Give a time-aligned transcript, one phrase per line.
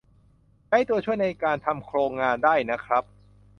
[0.67, 3.03] ใช้ตัวช่วยในการทำโครงงานได้นะครับ